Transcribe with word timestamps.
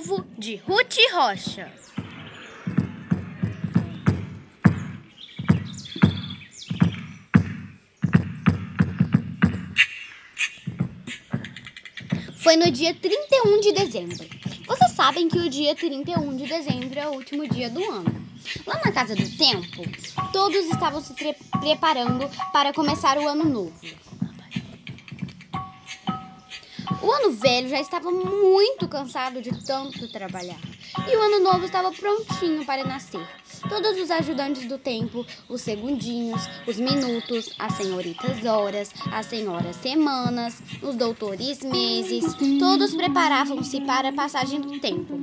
vem 0.00 0.10
o 0.10 0.14
Ano 0.14 0.20
Novo 0.20 0.26
de 0.38 0.56
Ruth 0.56 0.96
Rocha. 1.12 1.70
Foi 12.38 12.56
no 12.56 12.70
dia 12.70 12.94
31 12.94 13.60
de 13.60 13.72
dezembro. 13.72 14.26
Vocês 14.66 14.92
sabem 14.92 15.28
que 15.28 15.38
o 15.38 15.48
dia 15.48 15.74
31 15.74 16.36
de 16.36 16.46
dezembro 16.46 16.98
é 16.98 17.08
o 17.08 17.12
último 17.12 17.48
dia 17.48 17.68
do 17.68 17.82
ano. 17.84 18.20
Lá 18.66 18.80
na 18.84 18.92
Casa 18.92 19.14
do 19.14 19.36
Tempo, 19.36 19.82
todos 20.32 20.64
estavam 20.66 21.00
se 21.00 21.12
preparando 21.14 22.28
para 22.52 22.72
começar 22.72 23.18
o 23.18 23.28
ano 23.28 23.44
novo. 23.44 23.72
O 27.02 27.10
ano 27.10 27.30
velho 27.32 27.68
já 27.68 27.80
estava 27.80 28.10
muito 28.10 28.86
cansado 28.86 29.40
de 29.40 29.50
tanto 29.64 30.06
trabalhar 30.08 30.60
e 31.10 31.16
o 31.16 31.22
ano 31.22 31.40
novo 31.40 31.64
estava 31.64 31.90
prontinho 31.92 32.64
para 32.66 32.84
nascer. 32.84 33.26
Todos 33.68 33.98
os 33.98 34.10
ajudantes 34.10 34.66
do 34.66 34.76
tempo, 34.76 35.24
os 35.48 35.62
segundinhos, 35.62 36.42
os 36.66 36.78
minutos, 36.78 37.50
as 37.58 37.74
senhoritas 37.74 38.44
horas, 38.44 38.92
as 39.12 39.26
senhoras 39.26 39.76
semanas, 39.76 40.62
os 40.82 40.94
doutores 40.94 41.62
meses, 41.62 42.34
todos 42.58 42.94
preparavam-se 42.94 43.80
para 43.80 44.10
a 44.10 44.12
passagem 44.12 44.60
do 44.60 44.78
tempo. 44.78 45.18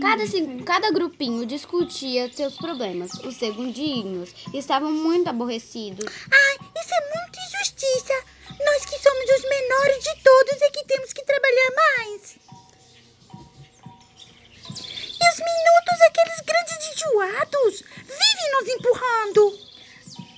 Cada, 0.00 0.24
cada 0.64 0.90
grupinho 0.90 1.44
discutia 1.44 2.32
seus 2.32 2.56
problemas. 2.56 3.12
Os 3.24 3.36
segundinhos 3.36 4.34
estavam 4.54 4.90
muito 4.90 5.28
aborrecidos. 5.28 6.06
Ai, 6.32 6.66
isso 6.82 6.94
é 6.94 7.18
muita 7.18 7.40
injustiça! 7.40 8.29
Somos 9.20 9.38
os 9.38 9.50
menores 9.50 10.02
de 10.02 10.22
todos 10.22 10.62
é 10.62 10.70
que 10.70 10.84
temos 10.86 11.12
que 11.12 11.22
trabalhar 11.24 11.70
mais. 11.76 12.36
E 15.20 15.28
os 15.28 15.38
minutos, 15.38 16.00
aqueles 16.06 16.40
grandes 16.40 16.94
enjoados, 16.94 17.84
vivem 17.98 18.50
nos 18.52 18.68
empurrando. 18.68 19.58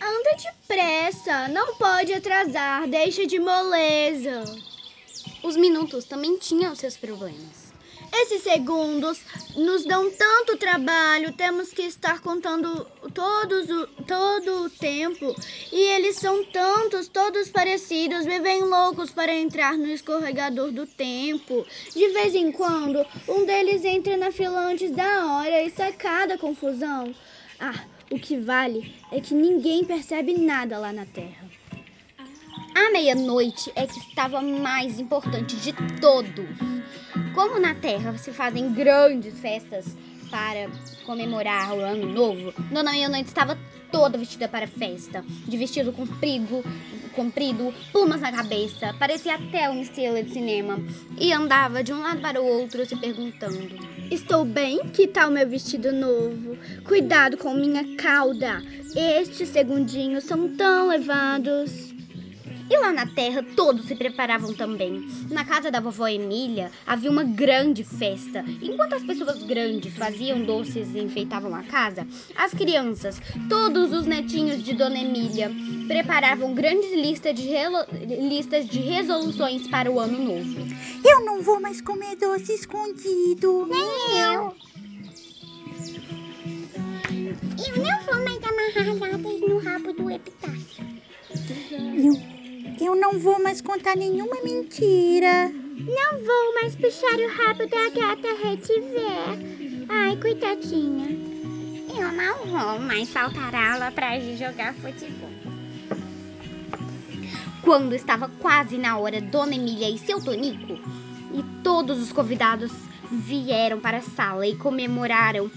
Anda 0.03 0.35
depressa, 0.35 1.49
não 1.49 1.77
pode 1.77 2.13
atrasar, 2.13 2.89
deixa 2.89 3.25
de 3.25 3.39
moleza. 3.39 4.43
Os 5.45 5.57
minutos 5.57 6.05
também 6.05 6.37
tinham 6.39 6.75
seus 6.75 6.97
problemas. 6.97 7.73
Esses 8.13 8.43
segundos 8.43 9.21
nos 9.55 9.85
dão 9.85 10.11
tanto 10.11 10.57
trabalho, 10.57 11.33
temos 11.35 11.71
que 11.71 11.83
estar 11.83 12.21
contando 12.21 12.85
todos 13.15 13.71
o, 13.71 13.87
todo 14.05 14.65
o 14.65 14.71
tempo. 14.71 15.35
E 15.71 15.81
eles 15.95 16.17
são 16.17 16.45
tantos, 16.45 17.09
todos 17.09 17.51
parecidos, 17.51 18.25
vivem 18.25 18.63
loucos 18.63 19.11
para 19.11 19.35
entrar 19.35 19.77
no 19.77 19.87
escorregador 19.87 20.71
do 20.71 20.87
tempo. 20.87 21.65
De 21.93 22.09
vez 22.09 22.35
em 22.35 22.53
quando, 22.53 23.05
um 23.29 23.45
deles 23.45 23.85
entra 23.85 24.17
na 24.17 24.31
fila 24.31 24.67
antes 24.67 24.91
da 24.91 25.27
hora 25.27 25.63
e 25.63 25.71
sai 25.71 25.93
cada 25.93 26.37
confusão. 26.39 27.15
Ah, 27.61 27.85
o 28.11 28.19
que 28.19 28.37
vale 28.39 28.95
é 29.11 29.21
que 29.21 29.35
ninguém 29.35 29.85
percebe 29.85 30.37
nada 30.37 30.79
lá 30.79 30.93
na 30.93 31.07
Terra. 31.07 31.51
A 32.75 32.91
meia-noite 32.91 33.71
é 33.75 33.87
que 33.87 33.99
estava 33.99 34.41
mais 34.41 34.99
importante 34.99 35.57
de 35.57 35.73
todos. 36.01 36.47
Como 37.35 37.59
na 37.59 37.75
Terra 37.75 38.17
se 38.19 38.33
fazem 38.33 38.73
grandes 38.73 39.39
festas 39.41 39.97
para 40.33 40.71
comemorar 41.05 41.77
o 41.77 41.81
ano 41.81 42.11
novo, 42.11 42.55
Dona 42.73 42.91
Meia-Noite 42.91 43.29
estava 43.29 43.59
toda 43.91 44.17
vestida 44.17 44.49
para 44.49 44.65
a 44.65 44.69
festa, 44.69 45.23
de 45.47 45.59
vestido 45.59 45.93
comprido, 45.93 46.65
comprido, 47.15 47.73
plumas 47.93 48.23
na 48.23 48.33
cabeça, 48.33 48.95
parecia 48.99 49.35
até 49.35 49.69
uma 49.69 49.83
estrela 49.83 50.23
de 50.23 50.33
cinema, 50.33 50.81
e 51.21 51.35
andava 51.35 51.85
de 51.85 51.93
um 51.93 52.01
lado 52.01 52.23
para 52.23 52.41
o 52.41 52.47
outro 52.47 52.87
se 52.87 52.97
perguntando: 52.97 53.77
Estou 54.11 54.47
bem? 54.47 54.89
Que 54.89 55.07
tal 55.07 55.31
meu 55.31 55.47
vestido 55.47 55.93
novo? 55.93 56.57
Cuidado 56.85 57.37
com 57.37 57.53
minha 57.53 57.95
cauda. 57.97 58.63
Estes 58.97 59.51
segundinhos 59.51 60.25
são 60.25 60.49
tão 60.57 60.89
levados. 60.89 61.92
Lá 62.93 63.07
na 63.07 63.07
terra 63.07 63.43
todos 63.57 63.87
se 63.87 63.95
preparavam 63.95 64.53
também. 64.53 65.09
Na 65.31 65.47
casa 65.47 65.71
da 65.71 65.81
vovó 65.81 66.07
Emília 66.07 66.71
havia 66.87 67.11
uma 67.11 67.25
grande 67.25 67.83
festa. 67.83 68.45
Enquanto 68.61 68.93
as 68.93 69.03
pessoas 69.03 69.43
grandes 69.43 69.97
faziam 69.97 70.43
doces 70.43 70.95
e 70.95 70.99
enfeitavam 70.99 71.55
a 71.55 71.63
casa, 71.63 72.07
as 72.37 72.53
crianças, 72.53 73.19
todos 73.49 73.93
os 73.93 74.07
netinhos 74.07 74.63
de 74.63 74.75
Dona 74.75 74.99
Emília, 74.99 75.51
preparavam 75.89 76.55
grandes 76.55 76.93
listas 76.93 77.35
de, 77.35 77.49
listas 78.29 78.69
de 78.69 78.81
resoluções 78.81 79.67
para 79.69 79.91
o 79.91 79.99
ano 79.99 80.19
novo. 80.19 80.61
Eu 81.03 81.25
não 81.25 81.41
vou 81.41 81.61
mais 81.61 81.81
comer 81.81 82.17
doce 82.17 82.53
escondido. 82.53 83.67
Nem 83.71 84.21
eu. 84.21 84.55
Eu 87.59 87.83
não 87.83 88.03
vou 88.05 88.23
mais 88.23 88.39
amarrar 88.45 89.19
no 89.19 89.59
rabo 89.59 89.93
do 89.95 90.11
epitáfio. 90.11 90.85
Eu 91.97 92.42
eu 92.81 92.95
não 92.95 93.19
vou 93.19 93.43
mais 93.43 93.61
contar 93.61 93.97
nenhuma 93.97 94.37
mentira. 94.43 95.49
Não 95.49 96.25
vou 96.25 96.55
mais 96.55 96.75
puxar 96.77 97.19
o 97.19 97.29
rabo 97.29 97.67
da 97.67 97.91
gata 97.91 98.29
retiver. 98.43 99.87
Ai, 99.89 100.17
coitadinha. 100.17 101.09
Eu 101.89 102.13
não 102.13 102.47
vou 102.47 102.79
mais 102.79 103.11
faltar 103.11 103.55
aula 103.55 103.91
para 103.91 104.19
jogar 104.37 104.75
futebol. 104.75 105.31
Quando 107.63 107.95
estava 107.95 108.29
quase 108.41 108.79
na 108.79 108.99
hora, 108.99 109.21
Dona 109.21 109.55
Emília 109.55 109.91
e 109.91 109.99
seu 109.99 110.23
Tonico 110.23 110.79
e 111.33 111.43
todos 111.63 112.01
os 112.01 112.13
convidados 112.13 112.73
vieram 113.11 113.79
para 113.79 113.99
a 113.99 114.03
sala 114.03 114.47
e 114.47 114.57
comemoraram 114.57 115.51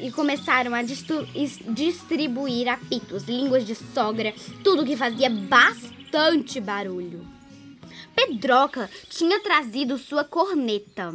e 0.00 0.10
começaram 0.12 0.74
a 0.74 0.82
distribuir 0.82 2.68
apitos, 2.68 3.24
línguas 3.24 3.66
de 3.66 3.74
sogra, 3.74 4.32
tudo 4.62 4.84
que 4.86 4.96
fazia 4.96 5.28
bastante 5.28 5.97
bastante 6.08 6.58
barulho. 6.60 7.26
Pedroca 8.14 8.90
tinha 9.08 9.40
trazido 9.40 9.98
sua 9.98 10.24
corneta. 10.24 11.14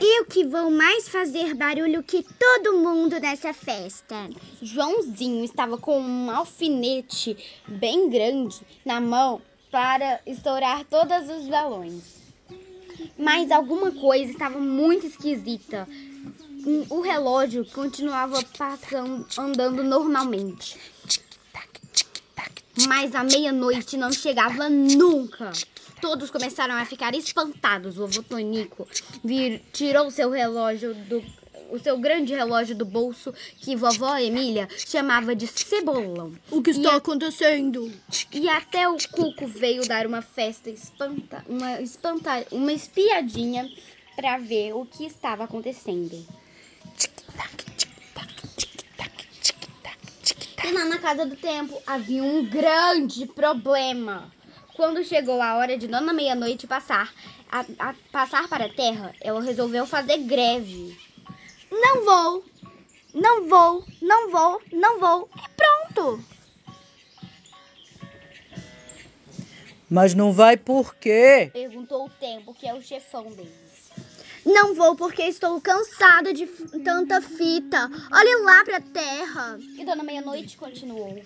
E 0.00 0.20
o 0.20 0.24
que 0.26 0.44
vou 0.44 0.68
mais 0.68 1.08
fazer 1.08 1.54
barulho 1.54 2.02
que 2.02 2.24
todo 2.24 2.78
mundo 2.78 3.20
nessa 3.20 3.54
festa? 3.54 4.28
Joãozinho 4.60 5.44
estava 5.44 5.78
com 5.78 6.00
um 6.00 6.30
alfinete 6.30 7.36
bem 7.68 8.10
grande 8.10 8.60
na 8.84 9.00
mão 9.00 9.40
para 9.70 10.20
estourar 10.26 10.84
todos 10.84 11.30
os 11.30 11.48
balões. 11.48 12.20
Mas 13.16 13.52
alguma 13.52 13.92
coisa 13.92 14.32
estava 14.32 14.58
muito 14.58 15.06
esquisita. 15.06 15.88
O 16.90 17.00
relógio 17.00 17.64
continuava 17.66 18.42
passando, 18.56 19.26
andando 19.38 19.82
normalmente. 19.84 20.91
Mas 22.86 23.14
a 23.14 23.22
meia-noite 23.22 23.96
não 23.96 24.12
chegava 24.12 24.68
nunca. 24.68 25.52
Todos 26.00 26.30
começaram 26.30 26.74
a 26.74 26.84
ficar 26.84 27.14
espantados. 27.14 27.98
O 27.98 28.06
vovô 28.06 28.22
Tonico 28.22 28.88
vir, 29.22 29.62
tirou 29.72 30.10
seu 30.10 30.30
relógio 30.30 30.94
do 30.94 31.22
o 31.70 31.78
seu 31.78 31.96
grande 31.98 32.34
relógio 32.34 32.76
do 32.76 32.84
bolso 32.84 33.32
que 33.56 33.74
vovó 33.74 34.18
Emília 34.18 34.68
chamava 34.76 35.34
de 35.34 35.46
cebolão. 35.46 36.34
O 36.50 36.60
que 36.60 36.70
está 36.70 36.92
e 36.92 36.96
acontecendo? 36.96 37.90
E 38.30 38.46
até 38.46 38.86
o 38.86 38.96
Cuco 39.10 39.46
veio 39.46 39.88
dar 39.88 40.06
uma 40.06 40.20
festa 40.20 40.68
espanta, 40.68 41.42
uma 41.48 41.80
espanta, 41.80 42.46
uma 42.52 42.74
espiadinha 42.74 43.66
para 44.14 44.36
ver 44.36 44.74
o 44.74 44.84
que 44.84 45.06
estava 45.06 45.44
acontecendo. 45.44 46.22
E 50.64 50.70
lá 50.70 50.84
na 50.84 50.98
casa 50.98 51.26
do 51.26 51.34
tempo 51.34 51.80
havia 51.86 52.22
um 52.22 52.44
grande 52.48 53.26
problema. 53.26 54.32
Quando 54.74 55.04
chegou 55.04 55.42
a 55.42 55.56
hora 55.56 55.76
de 55.76 55.88
Dona 55.88 56.12
Meia-Noite 56.12 56.66
passar, 56.66 57.12
a, 57.50 57.64
a, 57.78 57.94
passar 58.12 58.48
para 58.48 58.66
a 58.66 58.72
terra, 58.72 59.12
ela 59.20 59.42
resolveu 59.42 59.86
fazer 59.86 60.18
greve. 60.18 60.96
Não 61.70 62.04
vou, 62.04 62.44
não 63.12 63.48
vou, 63.48 63.84
não 64.00 64.30
vou, 64.30 64.62
não 64.72 65.00
vou. 65.00 65.28
E 65.36 65.48
pronto. 65.56 66.24
Mas 69.90 70.14
não 70.14 70.32
vai 70.32 70.56
por 70.56 70.94
quê? 70.94 71.50
Perguntou 71.52 72.06
o 72.06 72.10
tempo, 72.10 72.54
que 72.54 72.66
é 72.66 72.72
o 72.72 72.80
chefão 72.80 73.24
deles. 73.24 73.61
Não 74.44 74.74
vou 74.74 74.96
porque 74.96 75.22
estou 75.22 75.60
cansada 75.60 76.32
de 76.32 76.46
tanta 76.84 77.20
fita. 77.20 77.90
Olhe 78.12 78.36
lá 78.42 78.64
para 78.64 78.78
a 78.78 78.80
terra. 78.80 79.58
E 79.78 79.84
Dona 79.84 80.02
Meia-Noite 80.02 80.56
continuou. 80.56 81.22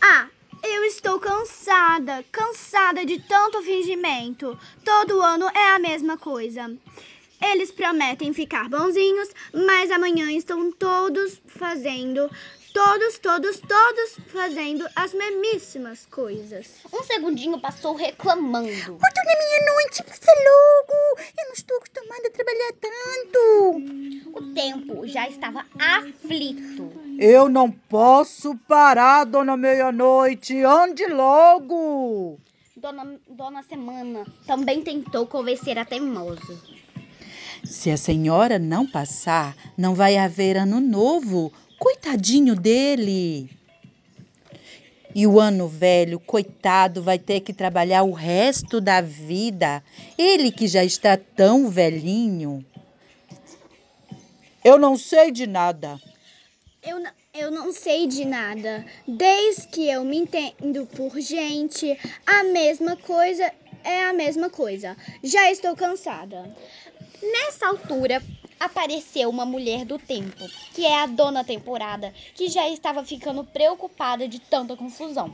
Ah, 0.00 0.26
eu 0.62 0.84
estou 0.84 1.20
cansada, 1.20 2.24
cansada 2.32 3.04
de 3.04 3.20
tanto 3.20 3.62
fingimento. 3.62 4.58
Todo 4.84 5.22
ano 5.22 5.48
é 5.54 5.74
a 5.74 5.78
mesma 5.78 6.18
coisa. 6.18 6.76
Eles 7.40 7.70
prometem 7.70 8.32
ficar 8.32 8.68
bonzinhos, 8.68 9.28
mas 9.52 9.92
amanhã 9.92 10.32
estão 10.32 10.72
todos 10.72 11.40
fazendo 11.46 12.28
Todos, 12.78 13.18
todos, 13.18 13.58
todos 13.58 14.24
fazendo 14.28 14.86
as 14.94 15.12
mesmíssimas 15.12 16.06
coisas. 16.06 16.68
Um 16.92 17.02
segundinho 17.02 17.60
passou 17.60 17.96
reclamando. 17.96 18.68
Ô, 18.70 18.98
dona 18.98 19.34
Meia-Noite, 19.36 20.04
passa 20.04 20.30
logo. 20.30 21.20
Eu 21.36 21.46
não 21.46 21.52
estou 21.54 21.76
acostumada 21.76 22.28
a 22.28 22.30
trabalhar 22.30 22.72
tanto. 22.80 24.32
O 24.32 24.54
tempo 24.54 25.08
já 25.08 25.28
estava 25.28 25.66
aflito. 25.76 26.92
Eu 27.18 27.48
não 27.48 27.68
posso 27.68 28.56
parar, 28.68 29.24
dona 29.24 29.56
Meia-Noite. 29.56 30.62
Ande 30.62 31.04
logo. 31.06 32.38
Dona, 32.76 33.18
Dona 33.28 33.62
Semana 33.64 34.24
também 34.46 34.82
tentou 34.82 35.26
convencer 35.26 35.76
a 35.78 35.84
teimoso. 35.84 36.62
Se 37.64 37.90
a 37.90 37.96
senhora 37.96 38.56
não 38.56 38.86
passar, 38.86 39.56
não 39.76 39.96
vai 39.96 40.16
haver 40.16 40.56
ano 40.56 40.80
novo. 40.80 41.52
Coitadinho 41.78 42.54
dele. 42.54 43.48
E 45.14 45.26
o 45.26 45.40
ano 45.40 45.66
velho, 45.68 46.20
coitado, 46.20 47.02
vai 47.02 47.18
ter 47.18 47.40
que 47.40 47.52
trabalhar 47.52 48.02
o 48.02 48.12
resto 48.12 48.80
da 48.80 49.00
vida. 49.00 49.82
Ele 50.16 50.52
que 50.52 50.66
já 50.68 50.84
está 50.84 51.16
tão 51.16 51.68
velhinho. 51.70 52.64
Eu 54.64 54.78
não 54.78 54.96
sei 54.96 55.30
de 55.30 55.46
nada. 55.46 55.98
Eu, 56.82 56.98
n- 56.98 57.10
eu 57.32 57.50
não 57.50 57.72
sei 57.72 58.06
de 58.06 58.24
nada. 58.24 58.84
Desde 59.06 59.66
que 59.68 59.88
eu 59.88 60.04
me 60.04 60.18
entendo 60.18 60.86
por 60.86 61.18
gente, 61.20 61.98
a 62.26 62.44
mesma 62.44 62.96
coisa 62.96 63.50
é 63.82 64.02
a 64.04 64.12
mesma 64.12 64.50
coisa. 64.50 64.96
Já 65.24 65.50
estou 65.50 65.74
cansada. 65.74 66.54
Nessa 67.22 67.66
altura, 67.68 68.22
apareceu 68.58 69.28
uma 69.30 69.44
mulher 69.44 69.84
do 69.84 69.98
tempo, 69.98 70.48
que 70.74 70.84
é 70.84 71.02
a 71.02 71.06
dona 71.06 71.44
temporada, 71.44 72.12
que 72.34 72.48
já 72.48 72.68
estava 72.68 73.04
ficando 73.04 73.44
preocupada 73.44 74.26
de 74.26 74.38
tanta 74.38 74.76
confusão. 74.76 75.32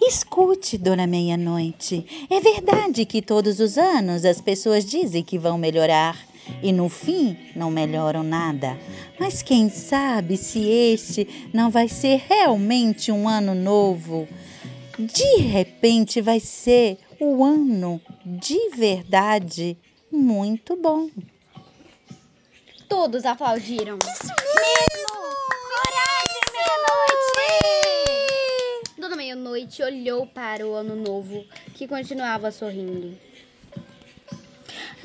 Escute, 0.00 0.76
dona 0.76 1.06
Meia-Noite. 1.06 2.26
É 2.28 2.40
verdade 2.40 3.04
que 3.04 3.22
todos 3.22 3.60
os 3.60 3.78
anos 3.78 4.24
as 4.24 4.40
pessoas 4.40 4.84
dizem 4.84 5.22
que 5.22 5.38
vão 5.38 5.56
melhorar 5.56 6.18
e 6.62 6.72
no 6.72 6.88
fim 6.88 7.36
não 7.54 7.70
melhoram 7.70 8.22
nada. 8.22 8.78
Mas 9.18 9.42
quem 9.42 9.68
sabe 9.68 10.36
se 10.36 10.60
este 10.68 11.50
não 11.52 11.70
vai 11.70 11.88
ser 11.88 12.22
realmente 12.28 13.12
um 13.12 13.28
ano 13.28 13.54
novo? 13.54 14.26
De 14.98 15.36
repente 15.36 16.20
vai 16.20 16.40
ser 16.40 16.98
o 17.20 17.44
ano 17.44 18.00
de 18.24 18.70
verdade 18.70 19.78
muito 20.10 20.76
bom. 20.76 21.08
Todos 22.90 23.24
aplaudiram. 23.24 23.96
Dona 28.98 29.14
Meia-Noite 29.16 29.80
olhou 29.80 30.26
para 30.26 30.66
o 30.66 30.74
ano 30.74 30.96
novo, 30.96 31.46
que 31.76 31.86
continuava 31.86 32.50
sorrindo. 32.50 33.16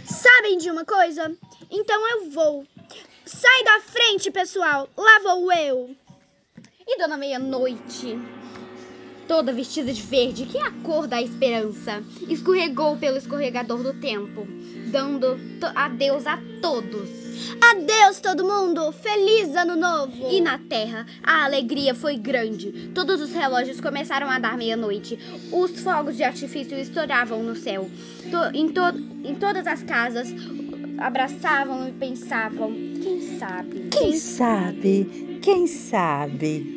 Sabem 0.03 0.57
de 0.57 0.71
uma 0.71 0.83
coisa? 0.83 1.33
Então 1.69 2.09
eu 2.09 2.31
vou. 2.31 2.65
Sai 3.23 3.63
da 3.63 3.79
frente, 3.79 4.31
pessoal. 4.31 4.89
Lá 4.97 5.19
vou 5.19 5.53
eu. 5.53 5.95
E 6.87 6.97
Dona 6.97 7.17
Meia-Noite, 7.17 8.19
toda 9.27 9.53
vestida 9.53 9.93
de 9.93 10.01
verde, 10.01 10.47
que 10.47 10.57
é 10.57 10.63
a 10.63 10.71
cor 10.83 11.07
da 11.07 11.21
esperança, 11.21 12.03
escorregou 12.27 12.97
pelo 12.97 13.17
escorregador 13.17 13.83
do 13.83 13.93
tempo, 14.01 14.47
dando 14.91 15.39
adeus 15.75 16.25
a 16.25 16.39
todos. 16.61 17.24
Adeus, 17.71 18.19
todo 18.19 18.43
mundo. 18.43 18.91
Feliz 18.91 19.55
ano 19.55 19.75
novo. 19.75 20.13
E 20.31 20.41
na 20.41 20.57
terra, 20.57 21.05
a 21.23 21.43
alegria 21.45 21.93
foi 21.95 22.17
grande. 22.17 22.89
Todos 22.93 23.21
os 23.21 23.31
relógios 23.33 23.79
começaram 23.81 24.29
a 24.29 24.39
dar 24.39 24.57
meia-noite. 24.57 25.17
Os 25.51 25.79
fogos 25.81 26.15
de 26.17 26.23
artifício 26.23 26.77
estouravam 26.77 27.41
no 27.43 27.55
céu. 27.55 27.89
To- 28.31 28.55
em, 28.57 28.69
to- 28.69 29.27
em 29.27 29.35
todas 29.35 29.65
as 29.67 29.83
casas, 29.83 30.27
abraçavam 30.97 31.87
e 31.87 31.91
pensavam: 31.91 32.71
quem 33.01 33.37
sabe? 33.37 33.87
Quem 33.91 34.17
sabe? 34.17 35.39
Quem 35.41 35.67
sabe? 35.67 36.74